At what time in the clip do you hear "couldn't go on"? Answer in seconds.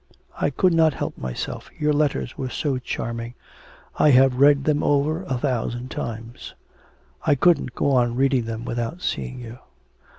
7.35-8.15